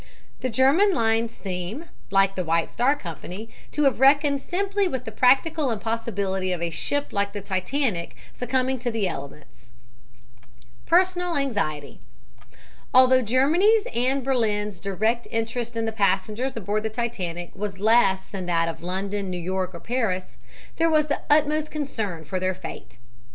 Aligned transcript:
The 0.39 0.49
German 0.49 0.95
lines 0.95 1.31
seem, 1.31 1.85
like 2.09 2.33
the 2.33 2.43
White 2.43 2.71
Star 2.71 2.95
Company, 2.95 3.49
to 3.71 3.83
have 3.83 3.99
reckoned 3.99 4.41
simply 4.41 4.87
with 4.87 5.05
the 5.05 5.11
practical 5.11 5.69
impossibility 5.69 6.51
of 6.51 6.59
a 6.59 6.71
ship 6.71 7.09
like 7.13 7.33
the 7.33 7.39
Titanic 7.41 8.15
succumbing 8.33 8.79
to 8.79 8.89
the 8.89 9.07
elements 9.07 9.69
PERSONAL 10.87 11.35
ANXIETY 11.37 11.99
Although 12.95 13.21
Germany's 13.21 13.83
and 13.93 14.23
Berlin's 14.23 14.79
direct 14.79 15.27
interest 15.29 15.77
in 15.77 15.85
the 15.85 15.91
passengers 15.91 16.57
aboard 16.57 16.81
the 16.81 16.89
Titanic 16.89 17.51
was 17.53 17.77
less 17.77 18.25
than 18.25 18.47
that 18.47 18.67
of 18.67 18.81
London, 18.81 19.29
New 19.29 19.37
York 19.39 19.75
or 19.75 19.79
Paris, 19.79 20.35
there 20.77 20.89
was 20.89 21.05
the 21.09 21.21
utmost 21.29 21.69
concern 21.69 22.25
for 22.25 22.39
their 22.39 22.55
fate. 22.55 22.97